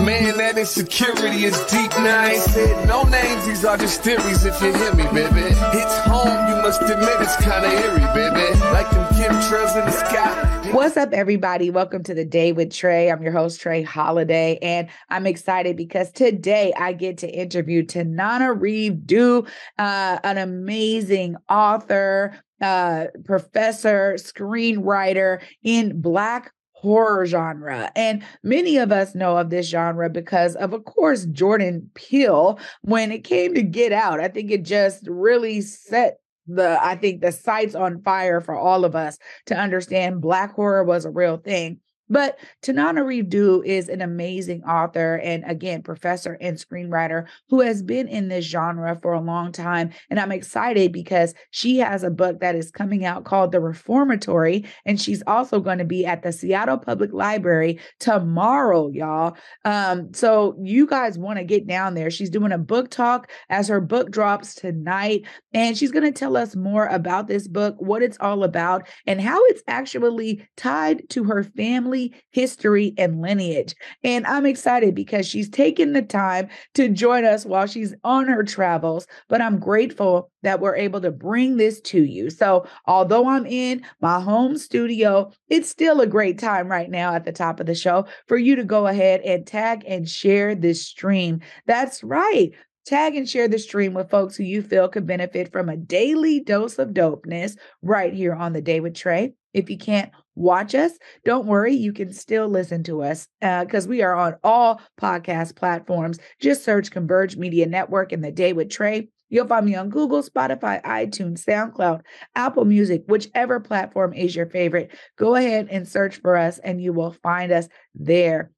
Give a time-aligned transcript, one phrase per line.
[0.00, 1.90] Man, that insecurity is deep.
[1.92, 3.46] Now I ain't said no names.
[3.46, 4.44] These are just theories.
[4.44, 6.48] If you hear me, baby, it's home.
[6.48, 8.58] You must admit it's kind of eerie, baby.
[8.72, 10.70] Like them chemtrails in the sky.
[10.72, 11.70] What's up, everybody?
[11.70, 13.12] Welcome to the day with Trae.
[13.12, 19.06] I'm your host, Trae Holiday, and I'm excited because today I get to interview Tananarive
[19.06, 19.46] Due,
[19.78, 26.52] uh, an amazing author, uh, professor, screenwriter in Black
[26.84, 27.90] horror genre.
[27.96, 32.58] And many of us know of this genre because of, of course, Jordan Peele.
[32.82, 37.22] When it came to Get Out, I think it just really set the I think
[37.22, 41.38] the sights on fire for all of us to understand black horror was a real
[41.38, 41.80] thing.
[42.08, 48.08] But Tananarive Due is an amazing author and again, professor and screenwriter who has been
[48.08, 49.90] in this genre for a long time.
[50.10, 54.64] And I'm excited because she has a book that is coming out called The Reformatory.
[54.84, 59.36] And she's also going to be at the Seattle Public Library tomorrow, y'all.
[59.64, 62.10] Um, so you guys want to get down there.
[62.10, 65.22] She's doing a book talk as her book drops tonight.
[65.54, 69.20] And she's going to tell us more about this book, what it's all about, and
[69.20, 73.74] how it's actually tied to her family family history and lineage.
[74.02, 78.42] And I'm excited because she's taken the time to join us while she's on her
[78.42, 79.06] travels.
[79.28, 82.30] But I'm grateful that we're able to bring this to you.
[82.30, 87.24] So, although I'm in my home studio, it's still a great time right now at
[87.24, 90.84] the top of the show for you to go ahead and tag and share this
[90.84, 91.40] stream.
[91.66, 92.52] That's right.
[92.84, 96.40] Tag and share the stream with folks who you feel could benefit from a daily
[96.40, 99.32] dose of dopeness right here on the Day with Trae.
[99.54, 100.92] If you can't watch us,
[101.24, 105.56] don't worry, you can still listen to us because uh, we are on all podcast
[105.56, 106.18] platforms.
[106.40, 109.08] Just search Converge Media Network and The Day with Trae.
[109.30, 112.02] You'll find me on Google, Spotify, iTunes, SoundCloud,
[112.36, 114.96] Apple Music, whichever platform is your favorite.
[115.16, 118.52] Go ahead and search for us and you will find us there.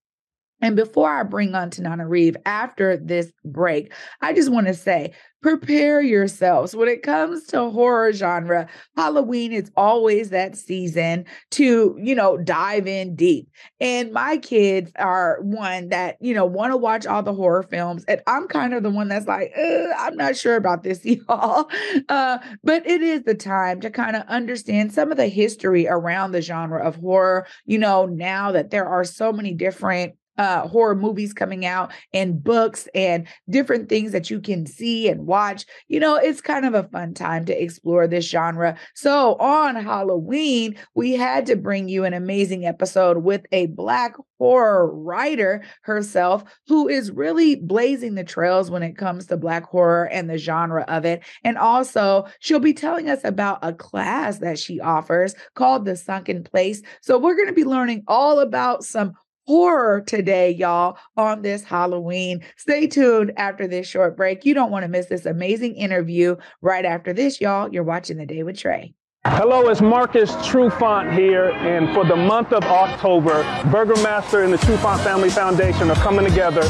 [0.60, 5.12] And before I bring on Tananarive after this break, I just want to say
[5.42, 6.74] prepare yourselves.
[6.74, 12.88] When it comes to horror genre, Halloween is always that season to, you know, dive
[12.88, 13.48] in deep.
[13.78, 18.04] And my kids are one that, you know, want to watch all the horror films.
[18.08, 21.70] And I'm kind of the one that's like, I'm not sure about this, y'all.
[22.08, 26.32] Uh, but it is the time to kind of understand some of the history around
[26.32, 27.46] the genre of horror.
[27.66, 32.42] You know, now that there are so many different uh, horror movies coming out and
[32.42, 35.64] books and different things that you can see and watch.
[35.88, 38.76] You know, it's kind of a fun time to explore this genre.
[38.94, 44.94] So on Halloween, we had to bring you an amazing episode with a Black horror
[44.94, 50.28] writer herself who is really blazing the trails when it comes to Black horror and
[50.28, 51.22] the genre of it.
[51.44, 56.44] And also, she'll be telling us about a class that she offers called The Sunken
[56.44, 56.82] Place.
[57.00, 59.14] So we're going to be learning all about some
[59.46, 62.42] horror today, y'all, on this Halloween.
[62.56, 64.44] Stay tuned after this short break.
[64.44, 67.72] You don't want to miss this amazing interview right after this, y'all.
[67.72, 68.94] You're watching The Day with Trae.
[69.24, 73.42] Hello, it's Marcus Trufant here, and for the month of October,
[73.72, 76.62] Burgermaster and the Trufant Family Foundation are coming together.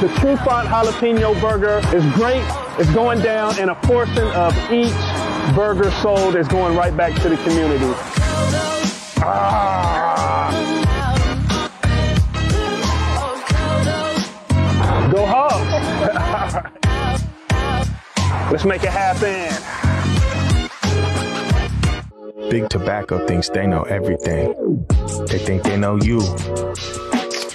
[0.00, 2.44] The Trufant Jalapeno Burger is great.
[2.78, 4.94] It's going down, and a portion of each
[5.56, 7.92] burger sold is going right back to the community.
[9.26, 10.13] Ah.
[18.50, 19.50] Let's make it happen.
[22.50, 24.84] Big Tobacco thinks they know everything.
[25.28, 26.20] They think they know you,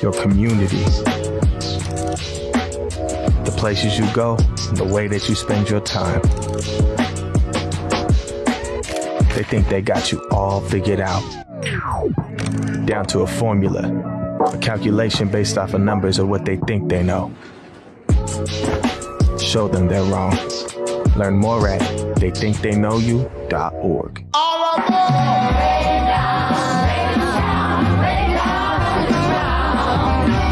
[0.02, 0.84] your community,
[3.46, 4.36] the places you go,
[4.74, 6.22] the way that you spend your time.
[9.36, 11.22] They think they got you all figured out,
[12.86, 14.16] down to a formula
[14.54, 17.32] a calculation based off of numbers of what they think they know.
[19.40, 20.38] Show them they're wrong.
[21.16, 21.82] Learn more at
[22.18, 24.26] theythinktheyknowyou.org.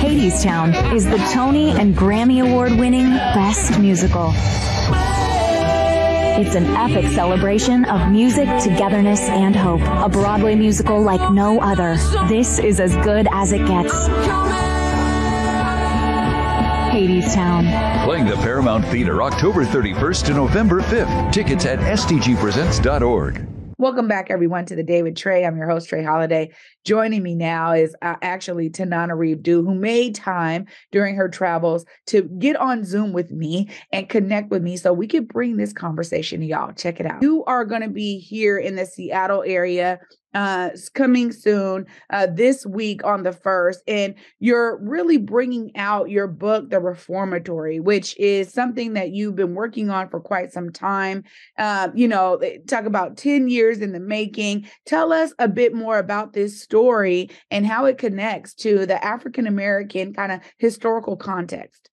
[0.02, 4.34] Hadestown is the Tony and Grammy Award winning Best Musical.
[6.40, 9.82] It's an epic celebration of music, togetherness, and hope.
[9.82, 11.98] A Broadway musical like no other.
[12.28, 14.67] This is as good as it gets.
[16.98, 18.04] Hadestown.
[18.06, 21.32] Playing the Paramount Theater October 31st to November 5th.
[21.32, 23.48] Tickets at stgpresents.org.
[23.78, 25.46] Welcome back, everyone, to the Day with Trae.
[25.46, 26.52] I'm your host, Trae Holiday.
[26.84, 32.24] Joining me now is uh, actually Tananarive Due, who made time during her travels to
[32.24, 36.40] get on Zoom with me and connect with me so we could bring this conversation
[36.40, 36.74] to y'all.
[36.74, 37.22] Check it out.
[37.22, 40.00] You are going to be here in the Seattle area
[40.38, 46.28] uh coming soon uh this week on the first and you're really bringing out your
[46.28, 51.24] book the reformatory which is something that you've been working on for quite some time.
[51.57, 54.68] Uh, you know talk about 10 years in the making.
[54.86, 59.48] Tell us a bit more about this story and how it connects to the african
[59.48, 61.90] american kind of historical context.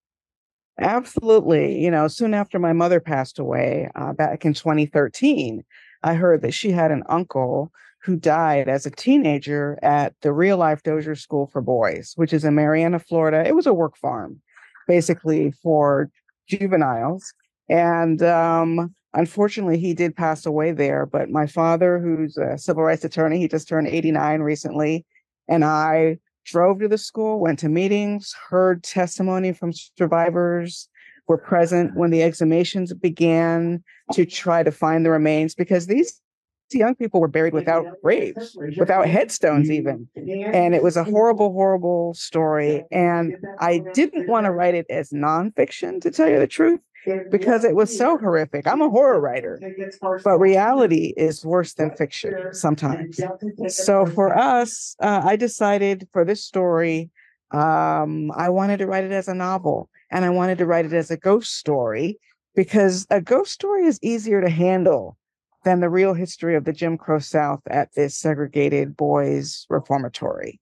[0.79, 5.64] Absolutely you know soon after my mother passed away uh, back in 2013
[6.02, 7.70] i heard that she had an uncle
[8.05, 12.45] who died as a teenager at the Real Life Dozier School for Boys, which is
[12.45, 13.43] in Marianna, Florida.
[13.47, 14.43] It was a work farm,
[14.87, 16.11] basically for
[16.47, 17.33] juveniles.
[17.71, 21.06] And um, unfortunately, he did pass away there.
[21.06, 25.07] But my father, who's a civil rights attorney, he just turned 89 recently,
[25.49, 30.91] and I drove to the school, went to meetings, heard testimony from survivors,
[31.27, 36.21] were present when the exhumations began to try to find the remains because these
[36.72, 40.08] young people were buried without graves, without headstones, even.
[40.52, 42.84] And it was a horrible, horrible story.
[42.90, 46.81] And I didn't want to write it as nonfiction, to tell you the truth,
[47.31, 48.66] because it was so horrific.
[48.66, 49.62] I'm a horror writer,
[50.22, 53.26] but reality is worse than fiction sometimes.
[53.66, 57.11] So for us, uh, I decided for this story,
[57.52, 60.93] um, I wanted to write it as a novel and I wanted to write it
[60.93, 62.19] as a ghost story
[62.55, 65.16] because a ghost story is easier to handle
[65.64, 70.61] than the real history of the Jim Crow South at this segregated boys reformatory.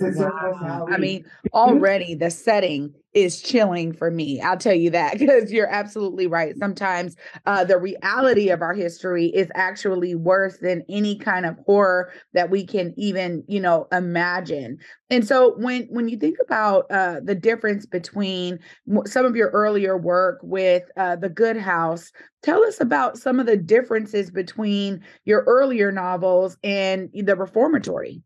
[0.00, 0.86] Wow.
[0.90, 4.40] I mean, already the setting is chilling for me.
[4.40, 6.56] I'll tell you that because you're absolutely right.
[6.58, 12.12] Sometimes uh, the reality of our history is actually worse than any kind of horror
[12.34, 14.78] that we can even, you know, imagine.
[15.10, 18.60] And so when when you think about uh, the difference between
[19.06, 22.12] some of your earlier work with uh, the Good House,
[22.42, 28.22] tell us about some of the differences between your earlier novels and the Reformatory.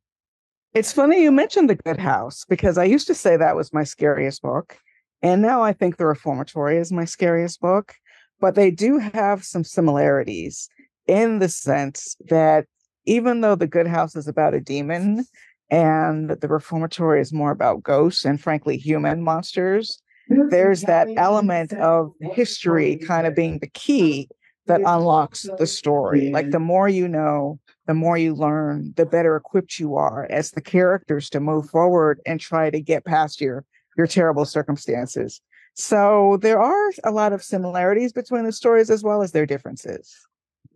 [0.74, 3.84] It's funny you mentioned The Good House because I used to say that was my
[3.84, 4.76] scariest book.
[5.22, 7.94] And now I think The Reformatory is my scariest book.
[8.40, 10.68] But they do have some similarities
[11.06, 12.66] in the sense that
[13.06, 15.24] even though The Good House is about a demon
[15.70, 20.02] and The Reformatory is more about ghosts and, frankly, human monsters,
[20.50, 24.28] there's that element of history kind of being the key
[24.66, 26.30] that unlocks the story.
[26.30, 30.50] Like the more you know, the more you learn, the better equipped you are as
[30.50, 33.64] the characters to move forward and try to get past your
[33.96, 35.40] your terrible circumstances.
[35.74, 40.14] So there are a lot of similarities between the stories as well as their differences.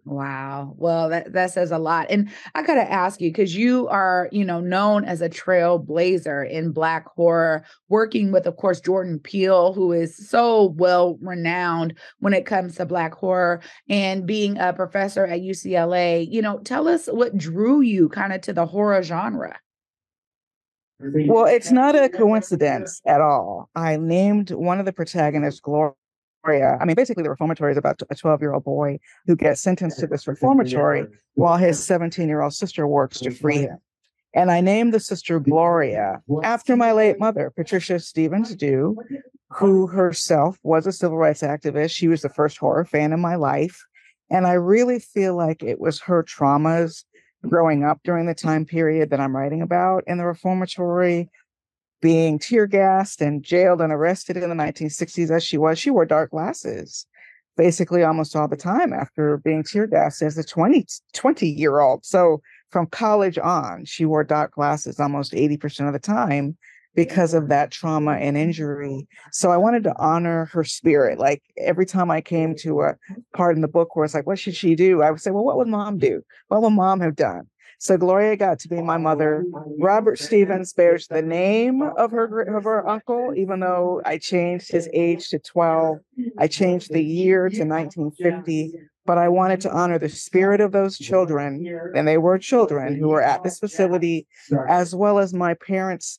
[0.09, 0.73] Wow.
[0.79, 2.07] Well, that, that says a lot.
[2.09, 6.51] And I got to ask you, because you are, you know, known as a trailblazer
[6.51, 12.33] in Black horror, working with, of course, Jordan Peele, who is so well renowned when
[12.33, 13.61] it comes to Black horror,
[13.91, 16.27] and being a professor at UCLA.
[16.27, 19.59] You know, tell us what drew you kind of to the horror genre.
[21.01, 23.69] Well, it's not a coincidence at all.
[23.77, 25.93] I named one of the protagonists, Gloria
[26.81, 29.99] I mean, basically, the reformatory is about a 12 year old boy who gets sentenced
[30.01, 33.79] to this reformatory while his 17 year old sister works to free him.
[34.35, 38.97] And I named the sister Gloria after my late mother, Patricia Stephens Due,
[39.51, 41.91] who herself was a civil rights activist.
[41.91, 43.85] She was the first horror fan in my life.
[44.31, 47.05] And I really feel like it was her traumas
[47.47, 51.31] growing up during the time period that I'm writing about in the reformatory
[52.01, 56.07] being tear gassed and jailed and arrested in the 1960s as she was, she wore
[56.07, 57.07] dark glasses
[57.59, 62.07] basically almost all the time after being tear gassed as a 20, 20 year old.
[62.07, 62.41] So
[62.71, 66.57] from college on, she wore dark glasses almost 80% of the time
[66.99, 69.07] because of that trauma and injury.
[69.31, 71.21] So I wanted to honor her spirit.
[71.21, 72.97] Like every time I came to a
[73.33, 75.01] part in the book where it's like, what should she do?
[75.01, 76.23] I would say, well, what would mom do?
[76.49, 77.43] What would mom have done?
[77.79, 79.45] So Gloria got to be my mother.
[79.79, 84.91] Robert Stephens bears the name of her of her uncle, even though I changed his
[84.93, 85.99] age to 12.
[86.37, 88.73] I changed the year to 1950,
[89.07, 91.65] but I wanted to honor the spirit of those children,
[91.95, 94.27] and they were children who were at this facility,
[94.69, 96.19] as well as my parents'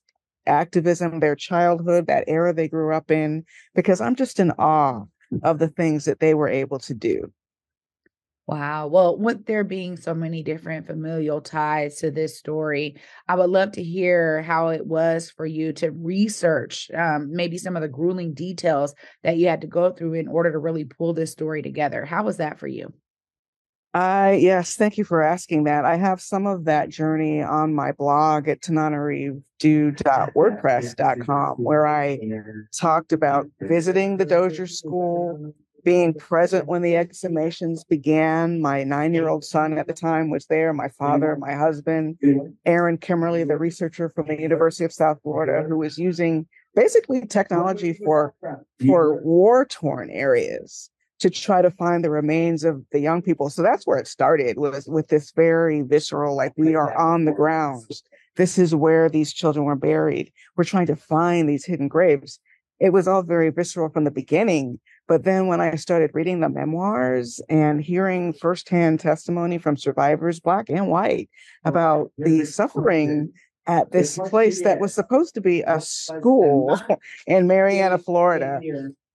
[0.50, 5.04] activism, their childhood, that era they grew up in, because I'm just in awe
[5.44, 7.32] of the things that they were able to do.
[8.48, 8.88] Wow.
[8.88, 12.96] Well, with there being so many different familial ties to this story,
[13.28, 17.76] I would love to hear how it was for you to research um, maybe some
[17.76, 21.14] of the grueling details that you had to go through in order to really pull
[21.14, 22.06] this story together.
[22.06, 22.92] How was that for you?
[23.94, 25.84] Uh, yes, thank you for asking that.
[25.84, 32.20] I have some of that journey on my blog at tananarivedu.wordpress.com, where I
[32.78, 38.62] talked about visiting the Dozier School, being present when the exhumations began.
[38.62, 42.20] My nine year old son at the time was there, my father, my husband,
[42.66, 47.94] Erin Kimmerle, the researcher from the University of South Florida, who was using basically technology
[47.94, 48.36] for
[48.86, 53.50] for war torn areas to try to find the remains of the young people.
[53.50, 57.32] So that's where it started was with this very visceral, like we are on the
[57.32, 57.86] ground.
[58.36, 60.32] This is where these children were buried.
[60.56, 62.40] We're trying to find these hidden graves.
[62.80, 64.80] It was all very visceral from the beginning.
[65.10, 70.70] But then when I started reading the memoirs and hearing firsthand testimony from survivors, black
[70.70, 71.30] and white,
[71.66, 73.34] about the suffering
[73.68, 76.80] at this place that was supposed to be a school
[77.28, 78.62] in Marianna, Florida,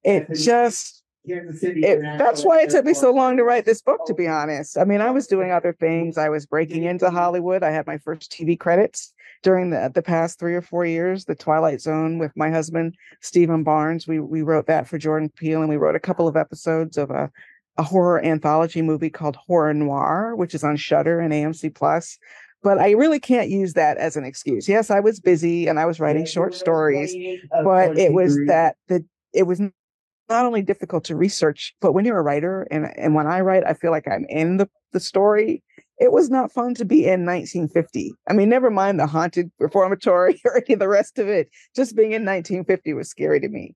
[0.02, 4.14] it just it, that's why it took me so long to write this book, to
[4.14, 4.76] be honest.
[4.76, 6.18] I mean, I was doing other things.
[6.18, 7.62] I was breaking into Hollywood.
[7.62, 11.34] I had my first TV credits during the, the past three or four years, The
[11.34, 14.06] Twilight Zone with my husband, Steven Barnes.
[14.06, 17.10] We, we wrote that for Jordan Peele, and we wrote a couple of episodes of
[17.10, 17.30] a,
[17.78, 22.18] a horror anthology movie called Horror Noire, which is on Shudder and AMC Plus.
[22.62, 24.68] But I really can't use that as an excuse.
[24.68, 27.14] Yes, I was busy and I was writing short stories,
[27.62, 29.04] but it was that the
[29.34, 29.60] it was
[30.28, 33.64] not only difficult to research, but when you're a writer and and when I write,
[33.66, 35.62] I feel like I'm in the, the story.
[35.98, 38.12] It was not fun to be in 1950.
[38.28, 41.48] I mean, never mind the haunted reformatory or any of the rest of it.
[41.76, 43.74] Just being in 1950 was scary to me.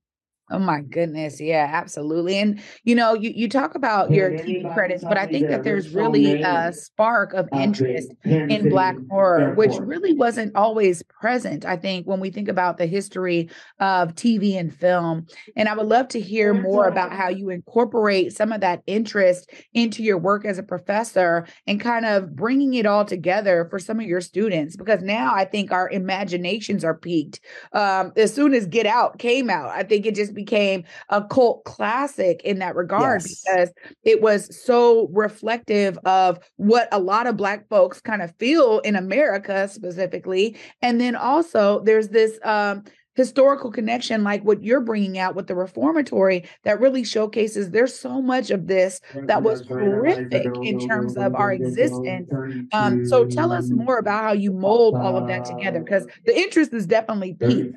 [0.50, 1.40] Oh my goodness.
[1.40, 2.36] Yeah, absolutely.
[2.38, 5.90] And you know, you, you talk about your TV credits, but I think that there's
[5.90, 8.14] really a spark of interest
[8.46, 12.86] in Black horror, which really wasn't always present, I think, when we think about the
[12.86, 15.26] history of TV and film.
[15.54, 19.50] And I would love to hear more about how you incorporate some of that interest
[19.74, 24.00] into your work as a professor and kind of bringing it all together for some
[24.00, 27.40] of your students, because now I think our imaginations are peaked.
[27.72, 31.64] Um, as soon as Get Out came out, I think it just became a cult
[31.64, 33.42] classic in that regard yes.
[33.42, 33.72] because
[34.04, 38.94] it was so reflective of what a lot of black folks kind of feel in
[38.94, 40.56] America specifically.
[40.80, 42.84] And then also there's this um,
[43.18, 48.22] historical connection like what you're bringing out with the reformatory that really showcases there's so
[48.22, 52.30] much of this that was horrific in terms of our existence.
[52.72, 56.38] um, so tell us more about how you mold all of that together because the
[56.38, 57.76] interest is definitely peaked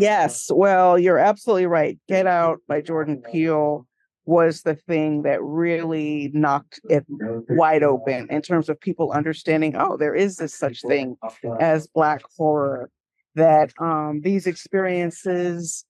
[0.00, 1.96] yes well you're absolutely right.
[2.08, 3.86] Get out by jordan peele
[4.24, 7.04] was the thing that really knocked it
[7.48, 11.16] wide open in terms of people understanding oh there is this such thing
[11.60, 12.90] as black horror
[13.34, 15.84] that um, these experiences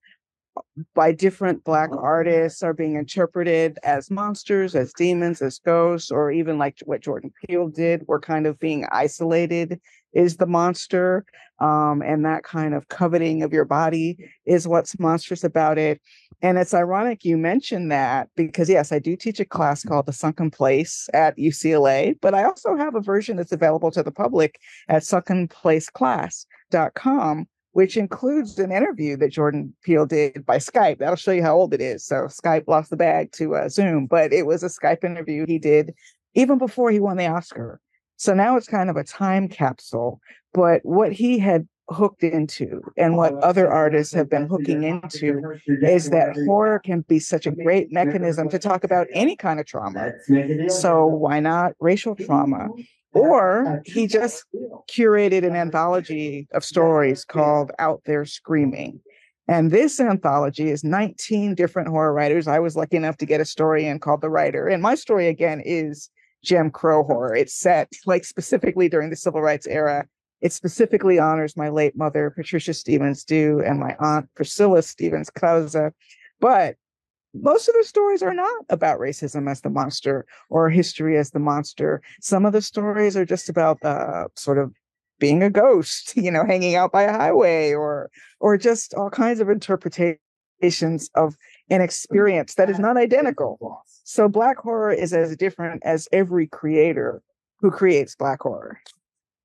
[0.94, 6.58] by different black artists are being interpreted as monsters, as demons, as ghosts, or even
[6.58, 9.80] like what Jordan Peele did, we're kind of being isolated
[10.12, 11.24] is the monster.
[11.58, 16.00] Um, and that kind of coveting of your body is what's monstrous about it.
[16.42, 20.12] And it's ironic you mentioned that because, yes, I do teach a class called The
[20.12, 24.58] Sunken Place at UCLA, but I also have a version that's available to the public
[24.88, 30.98] at sunkenplaceclass.com, which includes an interview that Jordan Peele did by Skype.
[30.98, 32.04] That'll show you how old it is.
[32.04, 35.60] So Skype lost the bag to uh, Zoom, but it was a Skype interview he
[35.60, 35.94] did
[36.34, 37.78] even before he won the Oscar.
[38.16, 40.20] So now it's kind of a time capsule.
[40.52, 46.10] But what he had hooked into and what other artists have been hooking into is
[46.10, 50.12] that horror can be such a great mechanism to talk about any kind of trauma.
[50.68, 52.68] So why not racial trauma?
[53.14, 54.44] Or he just
[54.90, 59.00] curated an anthology of stories called Out There Screaming.
[59.48, 62.48] And this anthology is 19 different horror writers.
[62.48, 64.68] I was lucky enough to get a story in called The Rider.
[64.68, 66.08] And my story, again, is
[66.44, 67.34] Jim Crow horror.
[67.34, 70.06] It's set like specifically during the civil rights era.
[70.42, 75.92] It specifically honors my late mother, Patricia Stephens Due, and my aunt, Priscilla Stephens Kruize.
[76.40, 76.76] But
[77.32, 81.38] most of the stories are not about racism as the monster or history as the
[81.38, 82.02] monster.
[82.20, 84.72] Some of the stories are just about uh, sort of
[85.18, 89.40] being a ghost, you know, hanging out by a highway or or just all kinds
[89.40, 91.36] of interpretations of
[91.70, 93.82] an experience that is not identical.
[94.04, 97.22] So black horror is as different as every creator
[97.60, 98.80] who creates black horror.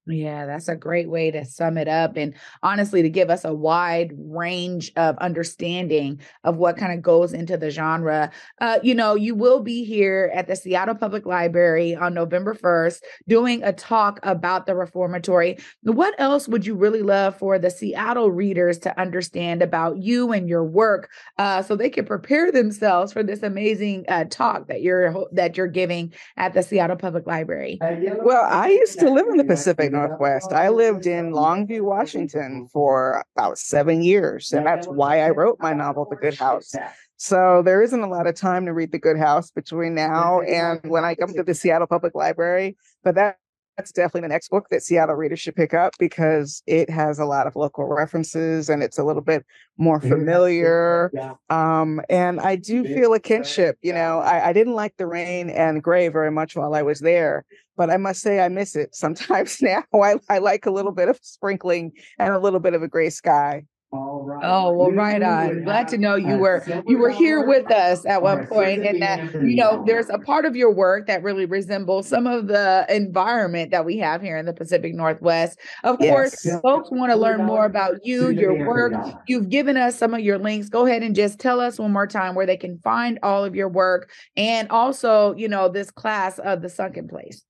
[0.08, 2.16] Yeah, that's a great way to sum it up.
[2.16, 2.34] And
[2.64, 7.58] honestly, to give us a wide range of understanding of what kind of goes into
[7.58, 8.32] the genre.
[8.62, 13.00] Uh, you know, you will be here at the Seattle Public Library on November 1st
[13.28, 15.58] doing a talk about the reformatory.
[15.84, 20.48] What else would you really love for the Seattle readers to understand about you and
[20.48, 25.28] your work uh, so they can prepare themselves for this amazing uh, talk that you're
[25.32, 27.78] that you're giving at the Seattle Public Library?
[28.24, 30.52] Well, I used to live in the Pacific Northwest.
[30.54, 34.52] I lived in Longview, Washington for about seven years.
[34.54, 36.74] And that's why I wrote my novel, The Good House.
[37.18, 40.80] So there isn't a lot of time to read The Good House between now and
[40.84, 42.78] when I come to the Seattle Public Library.
[43.04, 43.38] But that
[43.78, 47.26] that's definitely the next book that Seattle readers should pick up because it has a
[47.26, 49.46] lot of local references and it's a little bit
[49.78, 51.12] more familiar.
[51.52, 53.78] Um, and I do feel a kinship.
[53.84, 57.00] You know, I, I didn't like the rain and gray very much while I was
[57.00, 57.46] there,
[57.78, 59.84] but I must say I miss it sometimes now.
[59.94, 63.10] I, I like a little bit of sprinkling and a little bit of a gray
[63.10, 63.64] sky.
[63.94, 64.44] All right.
[64.44, 65.64] Oh well, right on.
[65.64, 69.32] Glad to know you were you were here with us at one point, and that
[69.36, 73.72] you know there's a part of your work that really resembles some of the environment
[73.72, 75.58] that we have here in the Pacific Northwest.
[75.86, 76.60] Of course, yes.
[76.60, 78.92] folks want to learn more about you, your work.
[79.26, 80.68] You've given us some of your links.
[80.68, 83.56] Go ahead and just tell us one more time where they can find all of
[83.56, 87.42] your work, and also you know this class of the Sunken Place.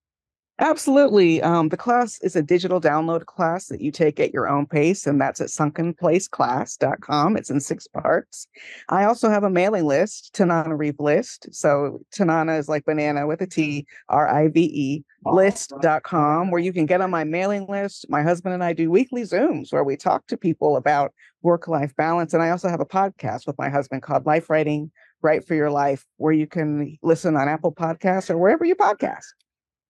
[0.59, 1.39] Absolutely.
[1.43, 5.05] Um, the class is a digital download class that you take at your own pace,
[5.05, 7.37] and that's at sunkenplaceclass.com.
[7.37, 8.47] It's in six parts.
[8.89, 11.53] I also have a mailing list, Tananarive List.
[11.53, 16.73] So Tanana is like banana with a T, R I V E, list.com, where you
[16.73, 18.07] can get on my mailing list.
[18.09, 21.95] My husband and I do weekly Zooms where we talk to people about work life
[21.95, 22.33] balance.
[22.33, 24.89] And I also have a podcast with my husband called Life Writing,
[25.21, 29.25] Write for Your Life, where you can listen on Apple Podcasts or wherever you podcast.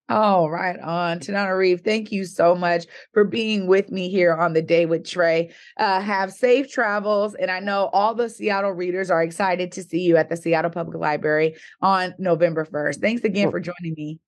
[0.10, 1.20] Oh, right on.
[1.20, 5.52] Tananarive, thank you so much for being with me here on the day with Trae.
[5.78, 7.36] Uh, have safe travels.
[7.36, 10.72] And I know all the Seattle readers are excited to see you at the Seattle
[10.72, 13.02] Public Library on November 1st.
[13.02, 14.20] Thanks again for joining me.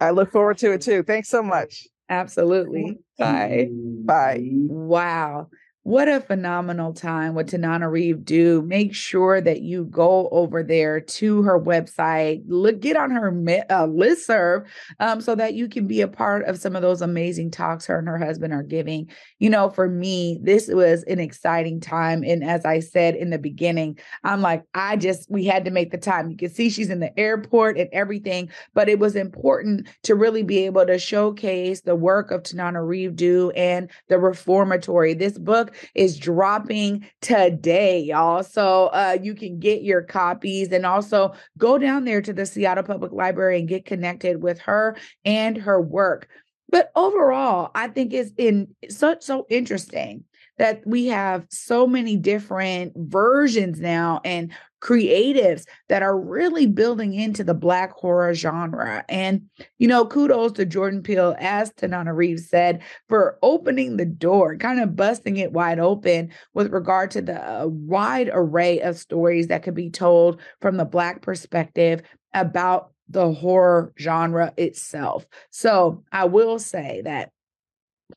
[0.00, 1.04] I look forward to it too.
[1.04, 1.86] Thanks so much.
[2.08, 2.98] Absolutely.
[3.16, 3.68] Bye.
[3.70, 4.40] Bye.
[4.42, 5.48] Wow.
[5.84, 7.34] What a phenomenal time.
[7.34, 8.62] What Tananarive Due.
[8.62, 13.86] Make sure that you go over there to her website, look, get on her uh,
[13.86, 14.62] list serve
[15.00, 17.98] um, so that you can be a part of some of those amazing talks her
[17.98, 19.10] and her husband are giving.
[19.40, 22.22] You know, for me, this was an exciting time.
[22.22, 25.90] And as I said in the beginning, I'm like, I just, we had to make
[25.90, 26.30] the time.
[26.30, 30.44] You can see she's in the airport and everything, but it was important to really
[30.44, 35.14] be able to showcase the work of Tananarive Due and the reformatory.
[35.14, 38.42] This book is dropping today, y'all.
[38.42, 42.84] So uh, you can get your copies and also go down there to the Seattle
[42.84, 46.28] Public Library and get connected with her and her work.
[46.68, 50.24] But overall, I think it's in so so interesting
[50.58, 57.44] that we have so many different versions now and creatives that are really building into
[57.44, 59.04] the black horror genre.
[59.08, 59.42] And,
[59.78, 64.96] you know, kudos to Jordan Peele, as reeves said, for opening the door, kind of
[64.96, 69.74] busting it wide open with regard to the uh, wide array of stories that could
[69.74, 72.02] be told from the black perspective
[72.34, 75.26] about the horror genre itself.
[75.50, 77.30] So I will say that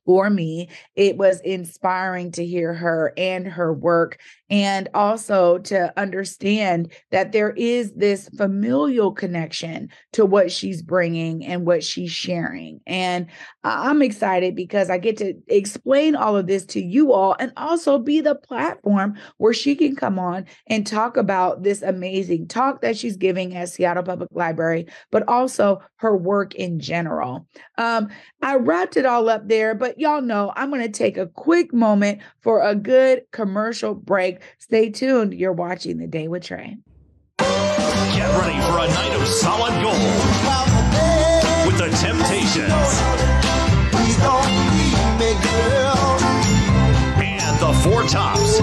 [0.06, 6.92] for me, it was inspiring to hear her and her work, and also to understand
[7.12, 12.80] that there is this familial connection to what she's bringing and what she's sharing.
[12.86, 13.28] And
[13.64, 17.98] I'm excited because I get to explain all of this to you all and also
[17.98, 22.98] be the platform where she can come on and talk about this amazing talk that
[22.98, 27.48] she's giving at Seattle Public Library, but also her work in general.
[27.78, 28.10] Um,
[28.42, 31.74] I wrapped it all up there, but y'all know I'm going to take a quick
[31.74, 34.35] moment for a good commercial break.
[34.60, 35.34] Stay tuned.
[35.34, 36.78] You're watching The Day with Trae.
[37.38, 39.96] Get ready for a night of solid gold
[41.68, 43.02] with the Temptations.
[47.18, 48.58] And the Four Tops.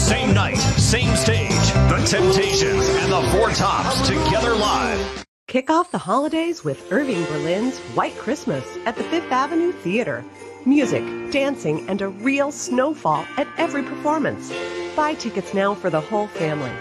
[0.00, 1.50] Same night, same stage.
[1.50, 5.24] The Temptations and the Four Tops together live.
[5.46, 10.24] Kick off the holidays with Irving Berlin's White Christmas at the Fifth Avenue Theater.
[10.66, 14.50] Music, dancing, and a real snowfall at every performance.
[14.96, 16.72] Buy tickets now for the whole family.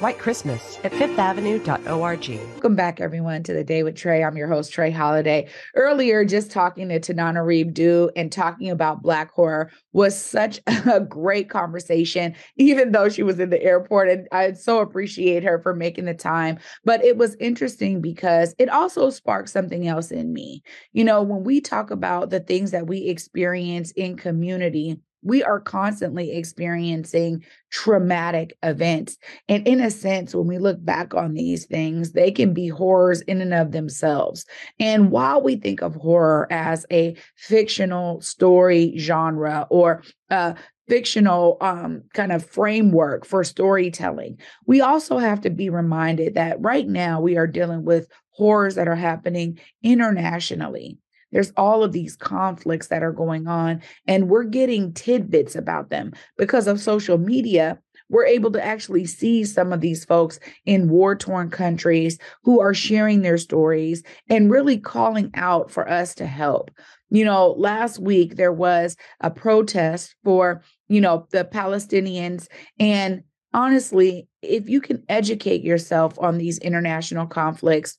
[0.00, 2.28] White Christmas at fifthavenue.org.
[2.28, 4.26] Welcome back, everyone, to the Day with Trae.
[4.26, 5.48] I'm your host, Trae Holiday.
[5.74, 11.48] Earlier, just talking to Tananarive Due and talking about Black horror was such a great
[11.48, 14.10] conversation, even though she was in the airport.
[14.10, 16.58] And I so appreciate her for making the time.
[16.84, 20.62] But it was interesting because it also sparked something else in me.
[20.92, 25.60] You know, when we talk about the things that we experience in community, we are
[25.60, 29.18] constantly experiencing traumatic events.
[29.48, 33.22] And in a sense, when we look back on these things, they can be horrors
[33.22, 34.46] in and of themselves.
[34.78, 40.54] And while we think of horror as a fictional story genre or a
[40.88, 46.86] fictional um, kind of framework for storytelling, we also have to be reminded that right
[46.86, 50.98] now we are dealing with horrors that are happening internationally.
[51.32, 56.12] There's all of these conflicts that are going on, and we're getting tidbits about them
[56.38, 57.78] because of social media.
[58.08, 62.74] We're able to actually see some of these folks in war torn countries who are
[62.74, 66.70] sharing their stories and really calling out for us to help.
[67.10, 72.46] You know, last week there was a protest for, you know, the Palestinians.
[72.78, 77.98] And honestly, if you can educate yourself on these international conflicts,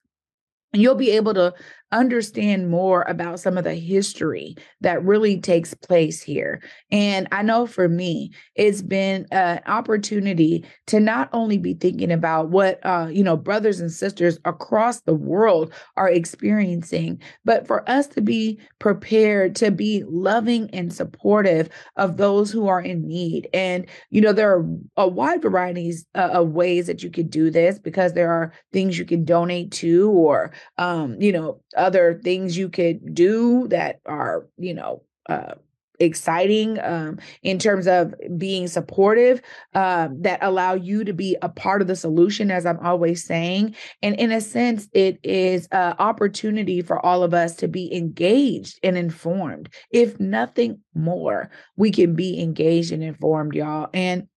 [0.73, 1.53] you'll be able to
[1.91, 6.61] understand more about some of the history that really takes place here.
[6.91, 12.49] And I know for me, it's been an opportunity to not only be thinking about
[12.49, 18.07] what, uh, you know, brothers and sisters across the world are experiencing, but for us
[18.07, 23.47] to be prepared to be loving and supportive of those who are in need.
[23.53, 24.65] And, you know, there are
[24.97, 28.97] a wide variety uh, of ways that you could do this because there are things
[28.97, 34.47] you can donate to or, um, you know, other things you could do that are,
[34.57, 35.55] you know, uh,
[35.99, 39.41] exciting um, in terms of being supportive
[39.73, 43.75] um, that allow you to be a part of the solution as i'm always saying.
[44.01, 48.79] And in a sense it is an opportunity for all of us to be engaged
[48.83, 49.69] and informed.
[49.91, 53.89] If nothing more we can be engaged and informed y'all.
[53.93, 54.27] And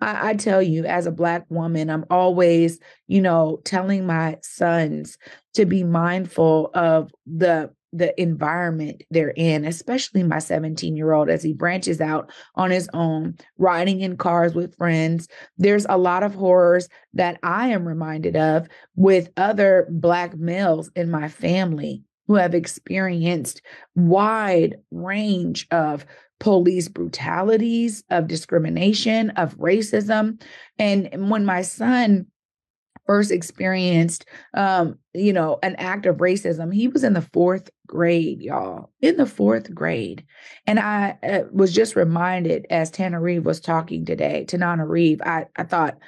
[0.00, 5.18] I, I tell you, as a Black woman, I'm always, you know, telling my sons
[5.54, 11.42] to be mindful of the the environment they're in, especially my 17 year old as
[11.42, 15.26] he branches out on his own, riding in cars with friends.
[15.58, 21.10] There's a lot of horrors that I am reminded of with other Black males in
[21.10, 23.60] my family who have experienced
[23.96, 26.06] wide range of
[26.40, 30.42] police brutalities, of discrimination, of racism.
[30.78, 32.26] And when my son
[33.06, 34.24] first experienced
[34.54, 39.16] um, you know, an act of racism, he was in the fourth grade, y'all, in
[39.16, 40.24] the fourth grade.
[40.66, 45.98] And I uh, was just reminded as Tananarive was talking today, Tananarive, I, I thought,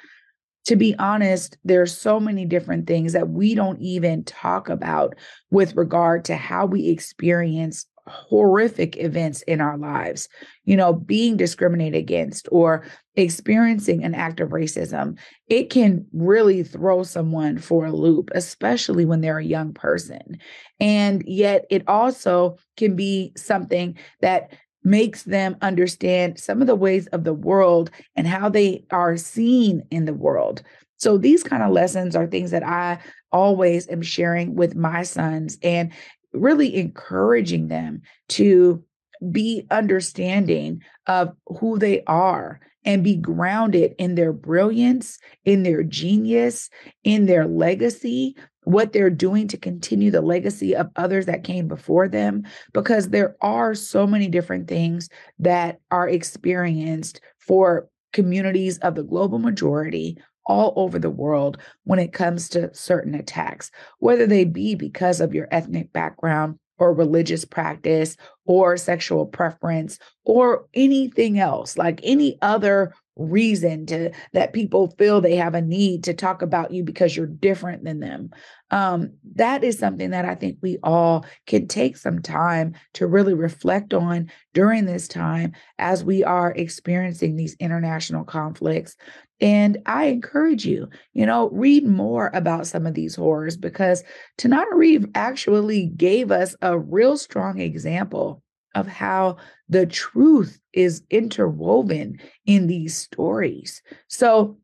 [0.65, 5.15] to be honest, there's so many different things that we don't even talk about
[5.51, 10.27] with regard to how we experience horrific events in our lives,
[10.65, 12.85] you know, being discriminated against or
[13.15, 19.21] experiencing an act of racism, it can really throw someone for a loop, especially when
[19.21, 20.37] they're a young person.
[20.79, 27.07] And yet, it also can be something that makes them understand some of the ways
[27.07, 30.61] of the world and how they are seen in the world.
[30.97, 32.99] So, these kind of lessons are things that I
[33.31, 35.57] always am sharing with my sons.
[35.63, 35.91] And
[36.33, 38.83] really encouraging them to
[39.31, 46.69] be understanding of who they are and be grounded in their brilliance, in their genius,
[47.03, 52.07] in their legacy, what they're doing to continue the legacy of others that came before
[52.07, 52.43] them,
[52.73, 59.39] because there are so many different things that are experienced for communities of the global
[59.39, 65.21] majority all over the world when it comes to certain attacks, whether they be because
[65.21, 72.37] of your ethnic background or religious practice or sexual preference or anything else, like any
[72.41, 77.15] other reason to that people feel they have a need to talk about you because
[77.15, 78.31] you're different than them.
[78.71, 83.35] Um, that is something that i think we all can take some time to really
[83.35, 88.95] reflect on during this time as we are experiencing these international conflicts.
[89.39, 94.03] And i encourage you you know read more about some of these horrors because
[94.39, 98.41] Tananarive actually gave us a real strong example
[98.75, 99.37] of how
[99.73, 103.81] the truth is interwoven in these stories.
[104.07, 104.57] So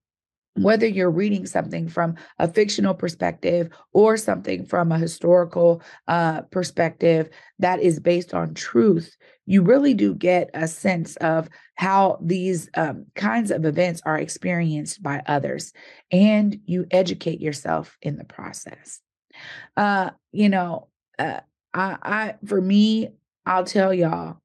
[0.56, 7.30] whether you're reading something from a fictional perspective or something from a historical uh, perspective
[7.58, 13.06] that is based on truth, you really do get a sense of how these um,
[13.16, 15.74] kinds of events are experienced by others,
[16.12, 19.00] and you educate yourself in the process.
[19.76, 21.40] Uh, you know, uh,
[21.74, 23.10] I, I for me,
[23.46, 24.42] I'll tell y'all,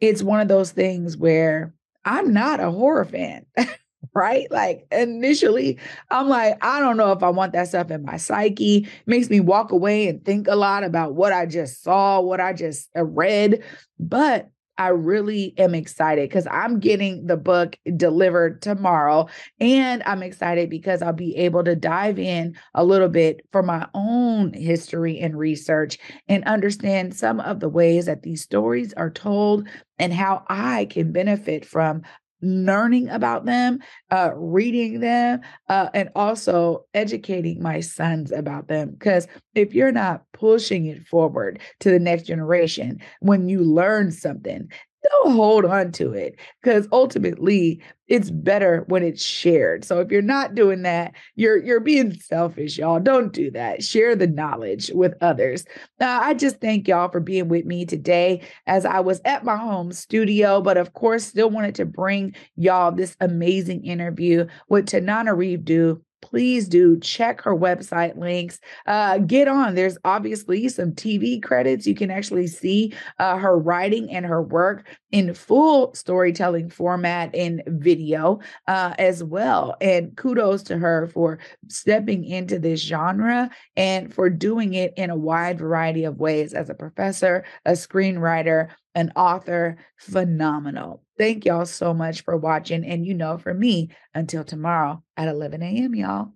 [0.00, 3.46] it's one of those things where I'm not a horror fan.
[4.14, 4.50] right?
[4.50, 5.78] Like initially,
[6.10, 8.78] I'm like, I don't know if I want that stuff in my psyche.
[8.78, 12.40] It makes me walk away and think a lot about what I just saw, what
[12.40, 13.62] I just uh, read.
[13.98, 14.50] But
[14.80, 19.28] I really am excited because I'm getting the book delivered tomorrow.
[19.60, 23.86] And I'm excited because I'll be able to dive in a little bit for my
[23.92, 29.68] own history and research and understand some of the ways that these stories are told
[29.98, 32.00] and how I can benefit from
[32.42, 38.90] learning about them, uh, reading them, uh, and also educating my sons about them.
[38.90, 44.70] Because if you're not pushing it forward to the next generation, when you learn something,
[45.02, 49.84] don't hold on to it because ultimately it's better when it's shared.
[49.84, 53.00] So if you're not doing that, you're you're being selfish, y'all.
[53.00, 53.82] Don't do that.
[53.82, 55.64] Share the knowledge with others.
[56.00, 59.56] Now, I just thank y'all for being with me today as I was at my
[59.56, 65.64] home studio, but of course, still wanted to bring y'all this amazing interview with Tananarive
[65.64, 68.58] Due please do check her website links.
[68.86, 69.74] Uh, get on.
[69.74, 71.86] There's obviously some TV credits.
[71.86, 77.62] You can actually see uh, her writing and her work in full storytelling format in
[77.66, 79.76] video uh, as well.
[79.80, 85.16] And kudos to her for stepping into this genre and for doing it in a
[85.16, 89.76] wide variety of ways as a professor, a screenwriter, an author.
[89.78, 90.12] Mm-hmm.
[90.12, 91.02] Phenomenal.
[91.18, 92.84] Thank y'all so much for watching.
[92.84, 96.32] And you know, for me, until tomorrow at 11 a.m., y'all.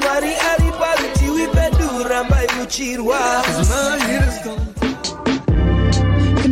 [0.00, 0.70] mwari ari
[1.54, 3.18] pedu rambai muchirwa